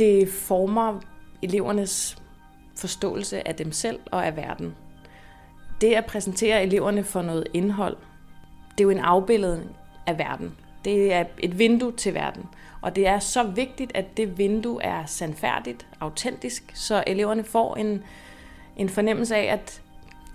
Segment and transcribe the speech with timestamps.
[0.00, 1.00] Det former
[1.42, 2.22] elevernes
[2.76, 4.74] forståelse af dem selv og af verden.
[5.80, 7.96] Det at præsentere eleverne for noget indhold,
[8.70, 9.76] det er jo en afbildning
[10.06, 10.56] af verden.
[10.84, 12.42] Det er et vindue til verden.
[12.80, 18.02] Og det er så vigtigt, at det vindue er sandfærdigt, autentisk, så eleverne får en,
[18.76, 19.82] en fornemmelse af, at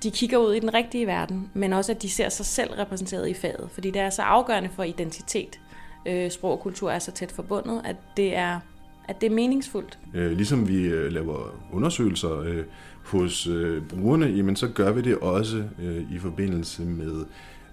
[0.03, 3.27] de kigger ud i den rigtige verden, men også at de ser sig selv repræsenteret
[3.27, 3.69] i faget.
[3.71, 5.59] Fordi det er så afgørende for identitet.
[6.05, 8.59] Øh, sprog og kultur er så tæt forbundet, at det er,
[9.07, 9.99] at det er meningsfuldt.
[10.13, 12.63] Øh, ligesom vi øh, laver undersøgelser øh,
[13.03, 17.25] hos øh, brugerne, jamen, så gør vi det også øh, i forbindelse med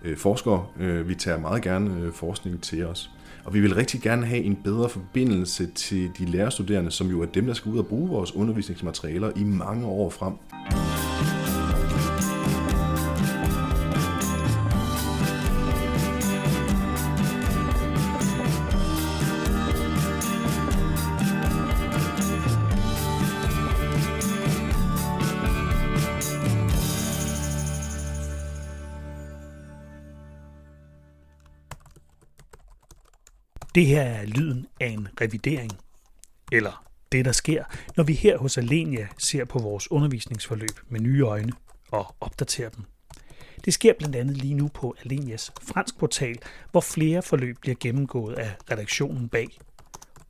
[0.05, 0.67] øh, forskere.
[0.81, 3.11] Øh, vi tager meget gerne øh, forskning til os.
[3.45, 7.27] Og vi vil rigtig gerne have en bedre forbindelse til de lærerstuderende, som jo er
[7.27, 10.33] dem, der skal ud og bruge vores undervisningsmaterialer i mange år frem.
[33.75, 35.73] Det her er lyden af en revidering,
[36.53, 37.65] eller det, der sker,
[37.97, 41.53] når vi her hos Alenia ser på vores undervisningsforløb med nye øjne
[41.91, 42.85] og opdaterer dem.
[43.65, 46.39] Det sker blandt andet lige nu på Alenias fransk portal,
[46.71, 49.59] hvor flere forløb bliver gennemgået af redaktionen bag.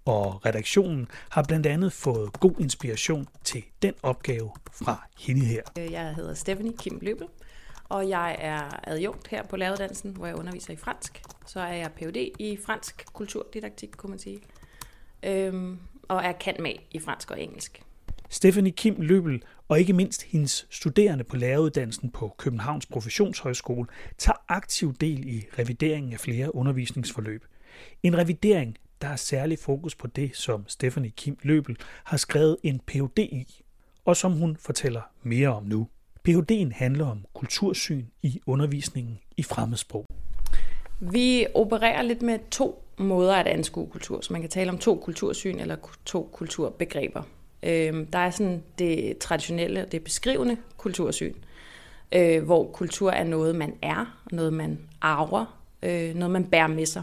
[0.05, 5.63] Og redaktionen har blandt andet fået god inspiration til den opgave fra hende her.
[5.77, 7.27] Jeg hedder Stephanie Kim Løbel,
[7.93, 11.23] og jeg er adjunkt her på læreruddannelsen, hvor jeg underviser i fransk.
[11.47, 12.31] Så er jeg Ph.D.
[12.39, 14.41] i fransk kulturdidaktik, kunne man sige.
[15.23, 17.83] Øhm, og er kendt med i fransk og engelsk.
[18.29, 23.87] Stephanie Kim Løbel og ikke mindst hendes studerende på læreruddannelsen på Københavns Professionshøjskole
[24.19, 27.45] tager aktiv del i revideringen af flere undervisningsforløb.
[28.03, 32.81] En revidering, der har særlig fokus på det, som Stephanie Kim Løbel har skrevet en
[32.81, 33.19] Ph.D.
[33.19, 33.65] i,
[34.05, 35.89] og som hun fortæller mere om nu.
[36.25, 40.07] Ph.D.'en handler om kultursyn i undervisningen i fremmedsprog.
[41.01, 44.97] Vi opererer lidt med to måder at anskue kultur, så man kan tale om to
[44.97, 47.23] kultursyn eller to kulturbegreber.
[47.63, 51.35] Øhm, der er sådan det traditionelle og det beskrivende kultursyn,
[52.13, 56.87] øh, hvor kultur er noget, man er, noget, man arver, øh, noget, man bærer med
[56.87, 57.03] sig.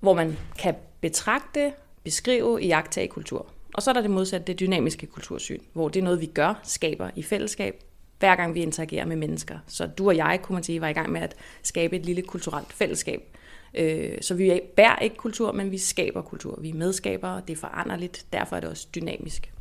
[0.00, 1.72] Hvor man kan betragte,
[2.02, 3.46] beskrive, iagtage kultur.
[3.74, 6.60] Og så er der det modsatte, det dynamiske kultursyn, hvor det er noget, vi gør,
[6.62, 7.82] skaber i fællesskab,
[8.24, 9.58] hver gang vi interagerer med mennesker.
[9.66, 12.22] Så du og jeg, kunne man sige, var i gang med at skabe et lille
[12.22, 13.20] kulturelt fællesskab.
[13.74, 16.58] Øh, så vi bærer ikke kultur, men vi skaber kultur.
[16.60, 19.52] Vi er medskabere, det er foranderligt, derfor er det også dynamisk.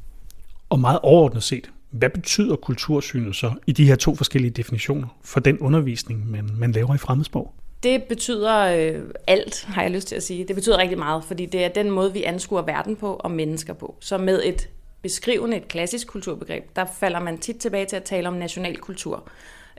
[0.70, 5.40] Og meget overordnet set, hvad betyder kultursynet så i de her to forskellige definitioner for
[5.40, 7.54] den undervisning, man, man laver i fremmedsprog?
[7.84, 10.48] Det betyder øh, alt, har jeg lyst til at sige.
[10.48, 13.74] Det betyder rigtig meget, fordi det er den måde, vi anskuer verden på og mennesker
[13.74, 13.96] på.
[14.00, 14.70] Så med et
[15.04, 19.30] beskrivende, et klassisk kulturbegreb, der falder man tit tilbage til at tale om national kultur.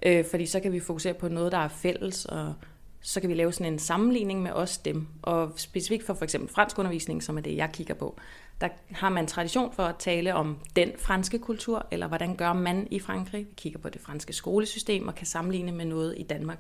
[0.07, 2.55] Øh, fordi så kan vi fokusere på noget, der er fælles, og
[3.01, 5.07] så kan vi lave sådan en sammenligning med os dem.
[5.23, 8.19] Og specifikt for for eksempel fransk undervisning, som er det, jeg kigger på,
[8.61, 12.89] der har man tradition for at tale om den franske kultur, eller hvordan gør man
[12.91, 13.41] i Frankrig.
[13.41, 16.59] Vi kigger på det franske skolesystem og kan sammenligne med noget i Danmark.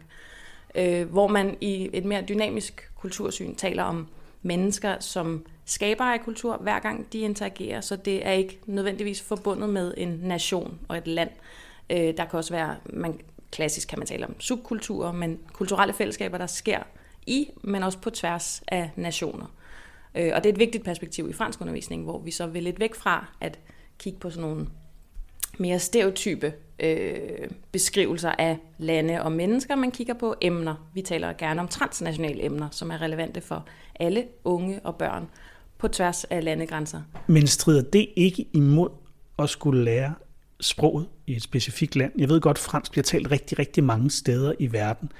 [0.75, 4.08] Øh, hvor man i et mere dynamisk kultursyn taler om
[4.44, 9.71] mennesker, som skaber af kultur, hver gang de interagerer, så det er ikke nødvendigvis forbundet
[9.71, 11.31] med en nation og et land.
[11.91, 13.21] Øh, der kan også være, man,
[13.53, 16.82] klassisk kan man tale om subkulturer, men kulturelle fællesskaber, der sker
[17.27, 19.47] i, men også på tværs af nationer.
[20.15, 22.81] Øh, og det er et vigtigt perspektiv i fransk undervisning, hvor vi så vil lidt
[22.81, 23.59] væk fra at
[23.99, 24.66] kigge på sådan nogle
[25.59, 30.91] mere stereotype øh, beskrivelser af lande og mennesker, man kigger på emner.
[30.94, 33.66] Vi taler gerne om transnationale emner, som er relevante for
[34.00, 35.28] alle unge og børn
[35.78, 37.03] på tværs af landegrænser.
[37.26, 38.88] Men strider det ikke imod
[39.38, 40.14] at skulle lære
[40.60, 42.12] sproget i et specifikt land?
[42.19, 45.12] Jeg ved godt, at fransk bliver talt rigtig, rigtig mange steder i verden,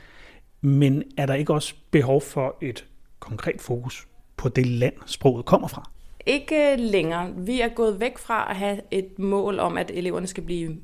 [0.61, 2.85] men er der ikke også behov for et
[3.19, 4.07] konkret fokus
[4.37, 5.91] på det land, sproget kommer fra?
[6.27, 7.33] Ikke længere.
[7.37, 10.77] Vi er gået væk fra at have et mål om, at eleverne skal blive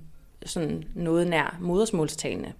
[0.46, 2.52] sådan noget nær modersmålstagende.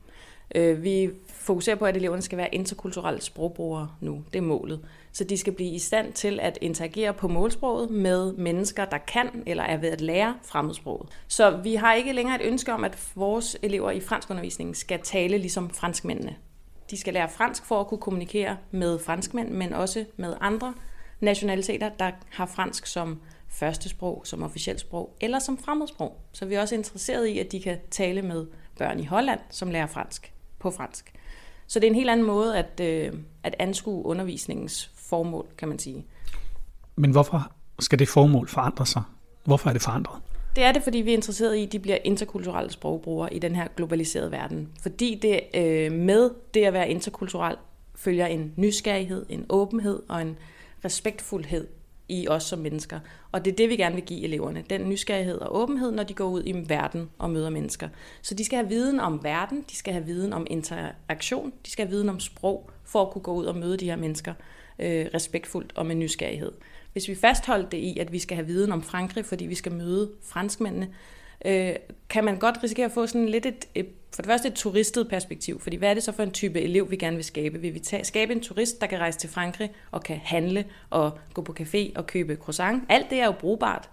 [0.54, 4.24] Øh, vi fokuserer på, at eleverne skal være interkulturelle sprogbrugere nu.
[4.32, 4.80] Det er målet.
[5.12, 9.42] Så de skal blive i stand til at interagere på målsproget med mennesker, der kan
[9.46, 11.08] eller er ved at lære fremmedsproget.
[11.28, 15.38] Så vi har ikke længere et ønske om, at vores elever i franskundervisningen skal tale
[15.38, 16.36] ligesom franskmændene.
[16.90, 20.74] De skal lære fransk for at kunne kommunikere med franskmænd, men også med andre
[21.20, 26.20] nationaliteter, der har fransk som første sprog, som officielt sprog eller som fremmedsprog.
[26.32, 28.46] Så vi er også interesseret i, at de kan tale med
[28.78, 31.12] børn i Holland, som lærer fransk på fransk.
[31.66, 33.12] Så det er en helt anden måde at, øh,
[33.42, 36.06] at anskue undervisningens formål, kan man sige.
[36.96, 39.02] Men hvorfor skal det formål forandre sig?
[39.44, 40.22] Hvorfor er det forandret?
[40.56, 43.56] Det er det, fordi vi er interesseret i, at de bliver interkulturelle sprogbrugere i den
[43.56, 44.68] her globaliserede verden.
[44.82, 47.56] Fordi det øh, med det at være interkulturel
[47.94, 50.38] følger en nysgerrighed, en åbenhed og en
[50.84, 51.66] respektfuldhed
[52.08, 53.00] i os som mennesker.
[53.32, 54.64] Og det er det, vi gerne vil give eleverne.
[54.70, 57.88] Den nysgerrighed og åbenhed, når de går ud i verden og møder mennesker.
[58.22, 61.86] Så de skal have viden om verden, de skal have viden om interaktion, de skal
[61.86, 64.34] have viden om sprog, for at kunne gå ud og møde de her mennesker
[64.78, 66.52] øh, respektfuldt og med nysgerrighed.
[66.92, 69.72] Hvis vi fastholder det i, at vi skal have viden om Frankrig, fordi vi skal
[69.72, 70.88] møde franskmændene,
[71.44, 71.74] øh,
[72.08, 75.08] kan man godt risikere at få sådan lidt et, et, for det første et turistet
[75.08, 77.60] perspektiv, fordi hvad er det så for en type elev, vi gerne vil skabe?
[77.60, 81.18] Vil vi tage, skabe en turist, der kan rejse til Frankrig og kan handle og
[81.34, 82.84] gå på café og købe croissant?
[82.88, 83.90] Alt det er jo brugbart,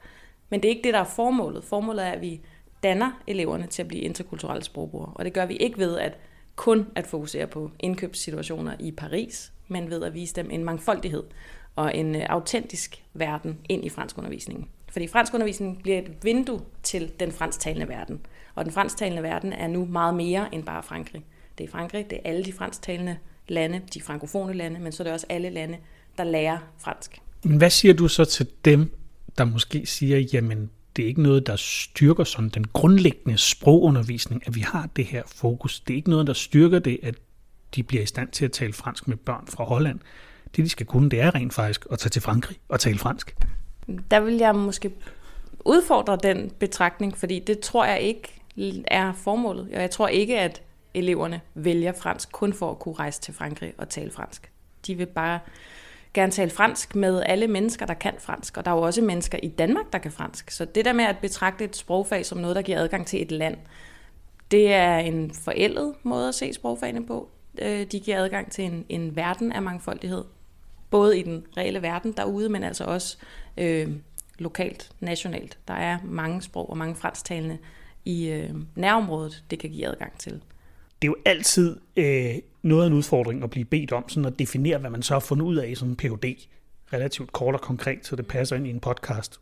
[0.49, 1.63] men det er ikke det, der er formålet.
[1.63, 2.41] Formålet er, at vi
[2.83, 6.17] danner eleverne til at blive interkulturelle sprogbrugere, og det gør vi ikke ved at
[6.55, 11.23] kun at fokusere på indkøbssituationer i Paris, men ved at vise dem en mangfoldighed
[11.77, 14.67] og en øh, autentisk verden ind i franskundervisningen.
[14.91, 18.21] Fordi franskundervisningen bliver et vindue til den fransktalende verden.
[18.55, 21.25] Og den fransktalende verden er nu meget mere end bare Frankrig.
[21.57, 25.05] Det er Frankrig, det er alle de fransktalende lande, de frankofone lande, men så er
[25.05, 25.77] det også alle lande,
[26.17, 27.21] der lærer fransk.
[27.43, 28.91] Men hvad siger du så til dem,
[29.37, 34.55] der måske siger, jamen det er ikke noget, der styrker sådan den grundlæggende sprogundervisning, at
[34.55, 35.79] vi har det her fokus.
[35.79, 37.15] Det er ikke noget, der styrker det, at
[37.75, 39.99] de bliver i stand til at tale fransk med børn fra Holland.
[40.55, 43.35] Det, de skal kunne, det er rent faktisk at tage til Frankrig og tale fransk.
[44.11, 44.91] Der vil jeg måske
[45.65, 48.41] udfordre den betragtning, fordi det tror jeg ikke
[48.87, 49.67] er formålet.
[49.73, 50.61] Og jeg tror ikke, at
[50.93, 54.51] eleverne vælger fransk kun for at kunne rejse til Frankrig og tale fransk.
[54.87, 55.39] De vil bare
[56.13, 58.57] gerne tale fransk med alle mennesker, der kan fransk.
[58.57, 60.51] Og der er jo også mennesker i Danmark, der kan fransk.
[60.51, 63.31] Så det der med at betragte et sprogfag som noget, der giver adgang til et
[63.31, 63.57] land,
[64.51, 67.29] det er en forældet måde at se sprogfagene på.
[67.61, 70.23] Øh, de giver adgang til en, en verden af mangfoldighed.
[70.89, 73.17] Både i den reelle verden derude, men altså også
[73.57, 73.87] øh,
[74.39, 75.57] lokalt, nationalt.
[75.67, 77.57] Der er mange sprog og mange fransktalende
[78.05, 80.33] i øh, nærområdet, det kan give adgang til.
[81.01, 84.39] Det er jo altid øh, noget af en udfordring at blive bedt om sådan at
[84.39, 86.47] definere, hvad man så har fundet ud af i sådan en PhD.
[86.93, 89.39] Relativt kort og konkret, så det passer ind i en podcast.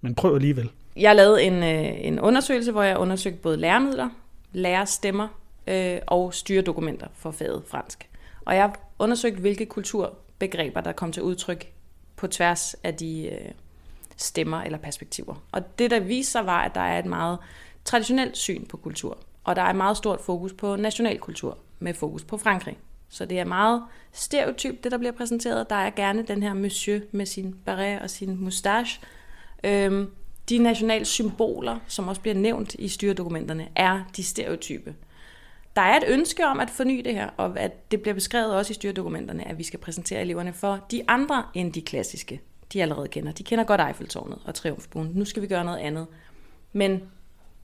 [0.00, 0.70] Men prøv alligevel.
[0.96, 4.08] Jeg lavede en, øh, en undersøgelse, hvor jeg undersøgte både læremidler,
[4.52, 5.28] lærerstemmer
[5.66, 8.08] øh, og styredokumenter for faget fransk.
[8.44, 9.66] Og jeg undersøgte, hvilke
[10.38, 11.72] begreber, der kom til udtryk
[12.16, 13.50] på tværs af de øh,
[14.16, 15.34] stemmer eller perspektiver.
[15.52, 17.38] Og det, der viste sig, var, at der er et meget
[17.84, 19.18] traditionelt syn på kultur.
[19.44, 22.76] Og der er et meget stort fokus på nationalkultur, med fokus på Frankrig.
[23.08, 25.70] Så det er meget stereotyp, det der bliver præsenteret.
[25.70, 29.00] Der er gerne den her monsieur med sin beret og sin mustache.
[29.64, 30.10] Øhm,
[30.48, 34.94] de nationale symboler, som også bliver nævnt i styredokumenterne, er de stereotype.
[35.76, 38.70] Der er et ønske om at forny det her, og at det bliver beskrevet også
[38.70, 42.40] i styredokumenterne, at vi skal præsentere eleverne for de andre end de klassiske,
[42.72, 43.32] de allerede kender.
[43.32, 45.10] De kender godt Eiffeltårnet og Triumfbuen.
[45.14, 46.06] Nu skal vi gøre noget andet.
[46.72, 47.02] Men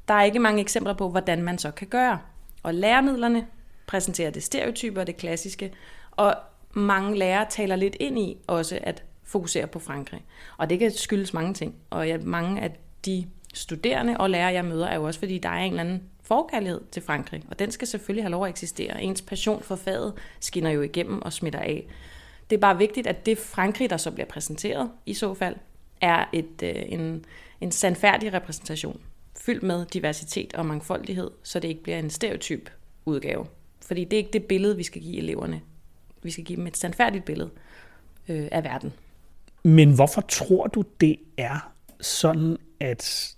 [0.08, 2.18] der er ikke mange eksempler på, hvordan man så kan gøre.
[2.62, 3.46] Og læremidlerne
[3.86, 5.72] præsenterer det stereotype og det klassiske,
[6.10, 6.34] og
[6.72, 10.24] mange lærere taler lidt ind i også at fokusere på Frankrig.
[10.56, 11.74] Og det kan skyldes mange ting.
[11.90, 12.70] Og jeg, mange af
[13.06, 16.02] de studerende og lærere, jeg møder, er jo også fordi, der er en eller anden
[16.32, 19.02] forkærlighed til Frankrig, og den skal selvfølgelig have lov at eksistere.
[19.02, 21.86] Ens passion for faget skinner jo igennem og smitter af.
[22.50, 25.56] Det er bare vigtigt, at det Frankrig, der så bliver præsenteret i så fald,
[26.00, 27.24] er et, øh, en,
[27.60, 29.00] en sandfærdig repræsentation,
[29.40, 32.70] fyldt med diversitet og mangfoldighed, så det ikke bliver en stereotyp
[33.04, 33.46] udgave.
[33.86, 35.60] Fordi det er ikke det billede, vi skal give eleverne.
[36.22, 37.50] Vi skal give dem et sandfærdigt billede
[38.28, 38.92] øh, af verden.
[39.62, 43.34] Men hvorfor tror du, det er sådan, at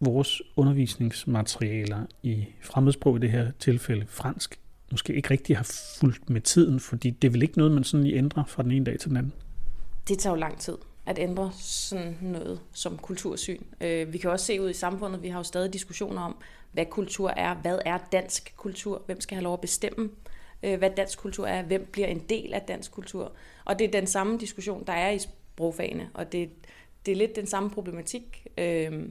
[0.00, 6.40] vores undervisningsmaterialer i fremmedsprog, i det her tilfælde fransk, måske ikke rigtig har fulgt med
[6.40, 8.98] tiden, fordi det er vel ikke noget, man sådan lige ændrer fra den ene dag
[8.98, 9.32] til den anden?
[10.08, 10.76] Det tager jo lang tid
[11.06, 13.62] at ændre sådan noget som kultursyn.
[13.80, 16.36] Øh, vi kan også se ud i samfundet, vi har jo stadig diskussioner om,
[16.72, 20.10] hvad kultur er, hvad er dansk kultur, hvem skal have lov at bestemme,
[20.62, 23.32] øh, hvad dansk kultur er, hvem bliver en del af dansk kultur.
[23.64, 26.50] Og det er den samme diskussion, der er i sprogfagene, og det,
[27.06, 29.08] det er lidt den samme problematik, øh,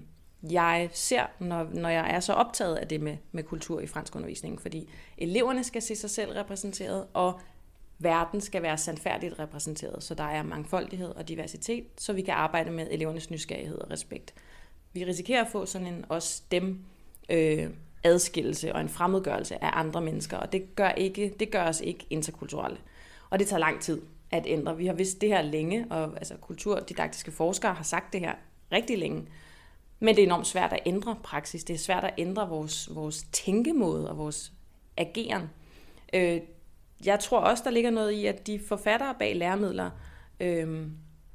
[0.51, 4.15] jeg ser, når, når jeg er så optaget af det med, med kultur i fransk
[4.15, 7.39] undervisning, fordi eleverne skal se sig selv repræsenteret, og
[7.99, 12.71] verden skal være sandfærdigt repræsenteret, så der er mangfoldighed og diversitet, så vi kan arbejde
[12.71, 14.33] med elevernes nysgerrighed og respekt.
[14.93, 16.79] Vi risikerer at få sådan en også dem
[17.29, 17.69] øh,
[18.03, 22.05] adskillelse og en fremmedgørelse af andre mennesker, og det gør, ikke, det gør os ikke
[22.09, 22.77] interkulturelle.
[23.29, 24.01] Og det tager lang tid
[24.31, 24.77] at ændre.
[24.77, 28.33] Vi har vidst det her længe, og altså, kulturdidaktiske forskere har sagt det her
[28.71, 29.27] rigtig længe.
[29.99, 31.63] Men det er enormt svært at ændre praksis.
[31.63, 34.51] Det er svært at ændre vores, vores tænkemåde og vores
[34.97, 35.49] ageren.
[36.13, 36.41] Øh,
[37.05, 39.89] jeg tror også, der ligger noget i, at de forfattere bag læremidler
[40.39, 40.87] øh,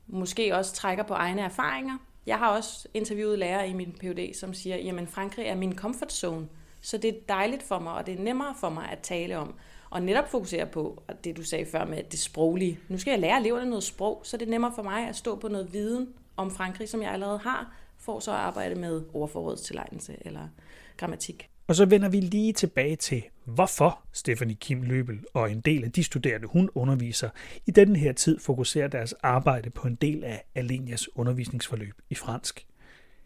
[0.06, 1.98] måske også trækker på egne erfaringer.
[2.26, 6.12] Jeg har også interviewet lærere i min PhD, som siger, jamen Frankrig er min comfort
[6.12, 6.48] zone,
[6.80, 9.54] så det er dejligt for mig, og det er nemmere for mig at tale om.
[9.90, 12.78] Og netop fokusere på det, du sagde før med det sproglige.
[12.88, 15.36] Nu skal jeg lære eleverne noget sprog, så det er nemmere for mig at stå
[15.36, 20.16] på noget viden om Frankrig, som jeg allerede har, for så at arbejde med ordforrådstilegnelse
[20.20, 20.48] eller
[20.96, 21.48] grammatik.
[21.66, 25.92] Og så vender vi lige tilbage til, hvorfor Stephanie Kim Løbel og en del af
[25.92, 27.30] de studerende, hun underviser,
[27.66, 32.66] i denne her tid fokuserer deres arbejde på en del af Alenias undervisningsforløb i fransk.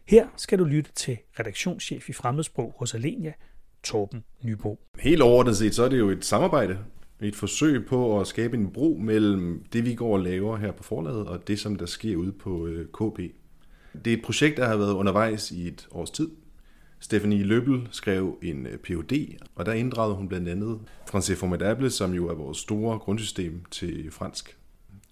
[0.05, 3.33] Her skal du lytte til redaktionschef i fremmedsprog hos Alenia,
[3.83, 4.79] Torben Nybo.
[4.99, 6.79] Helt overordnet set, så er det jo et samarbejde.
[7.21, 10.83] Et forsøg på at skabe en bro mellem det, vi går og laver her på
[10.83, 13.19] forlaget, og det, som der sker ude på øh, KB.
[14.05, 16.29] Det er et projekt, der har været undervejs i et års tid.
[16.99, 22.13] Stephanie Løbel skrev en øh, Ph.D., og der inddragede hun blandt andet Francais Formidable, som
[22.13, 24.57] jo er vores store grundsystem til fransk.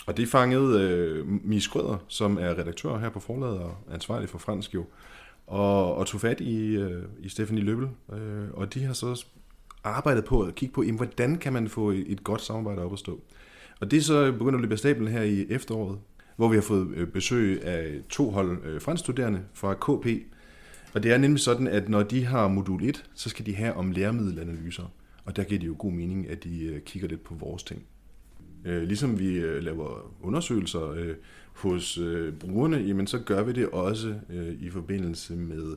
[0.05, 4.37] Og det fangede øh, Mie Skrøder, som er redaktør her på forlaget og ansvarlig for
[4.37, 4.85] fransk jo,
[5.47, 7.87] og, og tog fat i, øh, i Stephanie Løbel.
[8.13, 9.25] Øh, og de har så
[9.83, 12.93] arbejdet på at kigge på, jamen, hvordan kan man få et, et godt samarbejde op
[12.93, 13.21] at stå.
[13.79, 15.99] Og det er så begyndt at løbe af stablen her i efteråret,
[16.35, 20.07] hvor vi har fået øh, besøg af to hold øh, franskstuderende fra KP.
[20.93, 23.73] Og det er nemlig sådan, at når de har modul 1, så skal de have
[23.73, 24.91] om læremiddelanalyser.
[25.25, 27.83] Og der giver det jo god mening, at de øh, kigger lidt på vores ting.
[28.65, 31.13] Ligesom vi laver undersøgelser
[31.53, 31.99] hos
[32.39, 34.15] brugerne, jamen så gør vi det også
[34.59, 35.75] i forbindelse med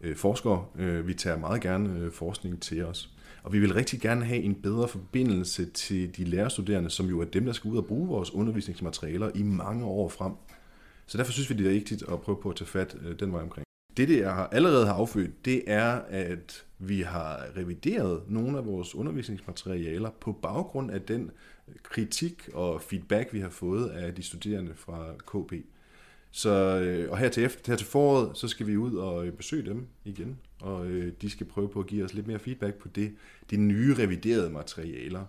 [0.00, 0.64] Øh, forskere.
[0.78, 3.10] Øh, vi tager meget gerne øh, forskning til os.
[3.42, 7.24] Og vi vil rigtig gerne have en bedre forbindelse til de lærerstuderende, som jo er
[7.24, 10.32] dem, der skal ud og bruge vores undervisningsmaterialer i mange år frem.
[11.06, 13.32] Så derfor synes vi, det er vigtigt at prøve på at tage fat øh, den
[13.32, 13.66] vej omkring.
[13.96, 18.94] Det, det jeg allerede har affødt, det er, at vi har revideret nogle af vores
[18.94, 21.30] undervisningsmaterialer på baggrund af den
[21.82, 25.52] kritik og feedback, vi har fået af de studerende fra KP.
[26.30, 29.32] Så, øh, og her til, efter, her til foråret, så skal vi ud og øh,
[29.32, 32.74] besøge dem igen, og øh, de skal prøve på at give os lidt mere feedback
[32.74, 33.14] på det,
[33.50, 35.24] de nye reviderede materialer.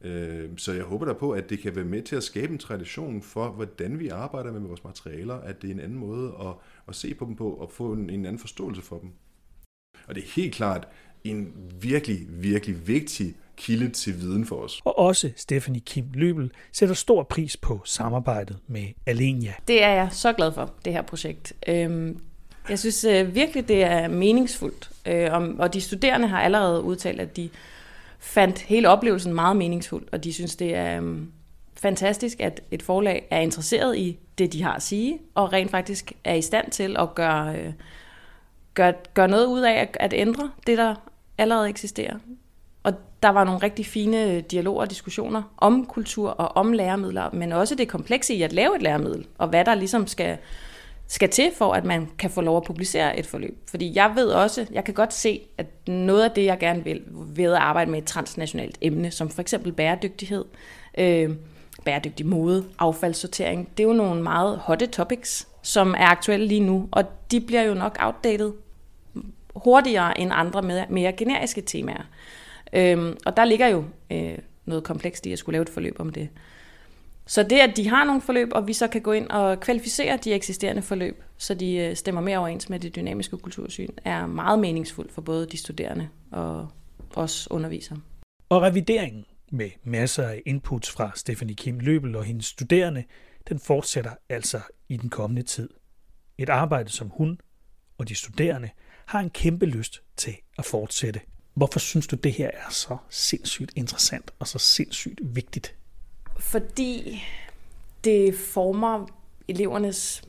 [0.00, 2.58] Øh, så jeg håber der på, at det kan være med til at skabe en
[2.58, 6.54] tradition for, hvordan vi arbejder med vores materialer, at det er en anden måde at,
[6.88, 9.10] at se på dem på, og få en, en anden forståelse for dem.
[10.06, 10.88] Og det er helt klart
[11.24, 14.80] en virkelig, virkelig vigtig kilde til viden for os.
[14.84, 19.54] Og også Stephanie Kim Løbel sætter stor pris på samarbejdet med Alenia.
[19.68, 21.52] Det er jeg så glad for, det her projekt.
[21.68, 22.20] Øhm,
[22.68, 24.90] jeg synes øh, virkelig, det er meningsfuldt.
[25.06, 27.48] Øh, og de studerende har allerede udtalt, at de
[28.18, 31.32] fandt hele oplevelsen meget meningsfuld, og de synes, det er øhm,
[31.76, 36.12] fantastisk, at et forlag er interesseret i det, de har at sige, og rent faktisk
[36.24, 37.72] er i stand til at gøre, øh,
[38.74, 40.94] gøre, gøre noget ud af at, at ændre det, der
[41.38, 42.18] allerede eksisterer.
[42.86, 47.52] Og der var nogle rigtig fine dialoger og diskussioner om kultur og om læremidler, men
[47.52, 50.38] også det komplekse i at lave et læremiddel, og hvad der ligesom skal,
[51.06, 53.58] skal til for, at man kan få lov at publicere et forløb.
[53.70, 57.02] Fordi jeg ved også, jeg kan godt se, at noget af det, jeg gerne vil
[57.10, 60.44] ved at arbejde med et transnationalt emne, som for eksempel bæredygtighed,
[60.98, 61.30] øh,
[61.84, 66.88] bæredygtig mode, affaldssortering, det er jo nogle meget hotte topics, som er aktuelle lige nu,
[66.90, 68.52] og de bliver jo nok outdated
[69.56, 72.02] hurtigere end andre mere, mere generiske temaer.
[72.76, 76.10] Øhm, og der ligger jo øh, noget komplekst i at skulle lave et forløb om
[76.10, 76.28] det.
[77.26, 80.16] Så det, at de har nogle forløb, og vi så kan gå ind og kvalificere
[80.16, 84.58] de eksisterende forløb, så de øh, stemmer mere overens med det dynamiske kultursyn, er meget
[84.58, 86.68] meningsfuldt for både de studerende og
[87.14, 87.98] os undervisere.
[88.48, 93.04] Og revideringen med masser af inputs fra Stephanie Kim Løbel og hendes studerende,
[93.48, 95.70] den fortsætter altså i den kommende tid.
[96.38, 97.38] Et arbejde, som hun
[97.98, 98.70] og de studerende
[99.06, 101.20] har en kæmpe lyst til at fortsætte
[101.56, 105.74] Hvorfor synes du, det her er så sindssygt interessant og så sindssygt vigtigt?
[106.38, 107.22] Fordi
[108.04, 109.06] det former
[109.48, 110.22] elevernes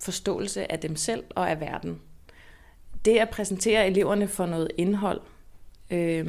[0.00, 2.00] forståelse af dem selv og af verden.
[3.04, 5.20] Det at præsentere eleverne for noget indhold,
[5.90, 6.26] øh,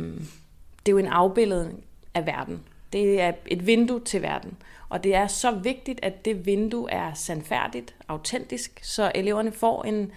[0.86, 1.84] det er jo en afbildning
[2.14, 2.60] af verden.
[2.94, 4.58] Det er et vindue til verden.
[4.90, 10.12] Og det er så vigtigt, at det vindue er sandfærdigt, autentisk, så eleverne får en,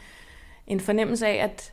[0.66, 1.73] en fornemmelse af, at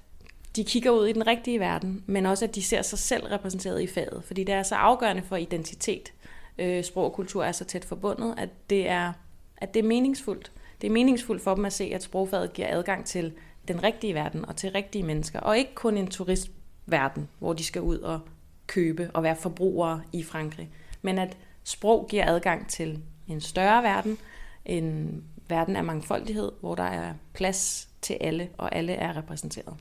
[0.55, 3.81] de kigger ud i den rigtige verden, men også at de ser sig selv repræsenteret
[3.81, 6.13] i faget, fordi det er så afgørende for identitet.
[6.57, 9.13] Øh, sprog og kultur er så tæt forbundet, at det er,
[9.57, 10.51] at det er meningsfuldt.
[10.81, 13.33] Det er meningsfuldt for dem at se, at sprogfaget giver adgang til
[13.67, 17.81] den rigtige verden og til rigtige mennesker, og ikke kun en turistverden, hvor de skal
[17.81, 18.19] ud og
[18.67, 20.69] købe og være forbrugere i Frankrig,
[21.01, 24.17] men at sprog giver adgang til en større verden,
[24.65, 29.73] en verden af mangfoldighed, hvor der er plads til alle, og alle er repræsenteret.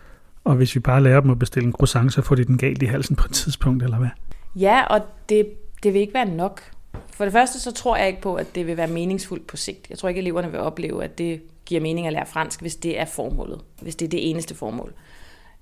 [0.45, 2.83] Og hvis vi bare lærer dem at bestille en croissant, så får de den galt
[2.83, 4.09] i halsen på et tidspunkt, eller hvad?
[4.57, 6.63] Ja, og det, det vil ikke være nok.
[7.11, 9.91] For det første, så tror jeg ikke på, at det vil være meningsfuldt på sigt.
[9.91, 12.77] Jeg tror ikke, at eleverne vil opleve, at det giver mening at lære fransk, hvis
[12.77, 13.61] det er formålet.
[13.83, 14.93] Hvis det er det eneste formål.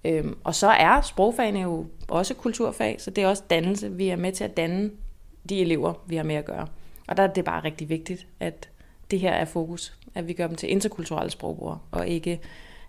[0.04, 3.92] Øhm, og så er sprogfagene jo også kulturfag, så det er også dannelse.
[3.92, 4.90] Vi er med til at danne
[5.48, 6.66] de elever, vi har med at gøre.
[7.08, 8.68] Og der er det bare rigtig vigtigt, at
[9.10, 9.94] det her er fokus.
[10.14, 12.40] At vi gør dem til interkulturelle sprogbrugere, og ikke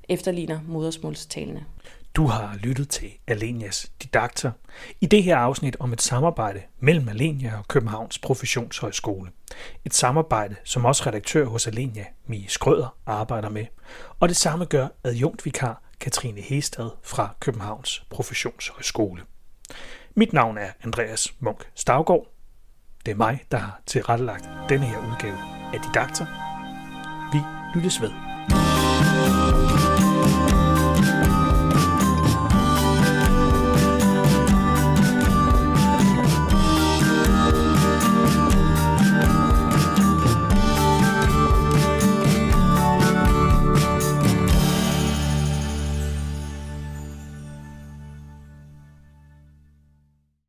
[0.10, 1.63] efterligner modersmålstalende.
[2.15, 4.51] Du har lyttet til Alenias Didakter
[5.01, 9.31] i det her afsnit om et samarbejde mellem Alenia og Københavns Professionshøjskole.
[9.86, 13.65] Et samarbejde, som også redaktør hos Alenia, Mie Skrøder, arbejder med.
[14.19, 19.22] Og det samme gør adjunktvikar Katrine Hestad fra Københavns Professionshøjskole.
[20.15, 22.27] Mit navn er Andreas Munk Stavgård.
[23.05, 25.38] Det er mig, der har tilrettelagt denne her udgave
[25.74, 26.25] af Didakter.
[27.33, 27.39] Vi
[27.75, 28.32] lyttes ved.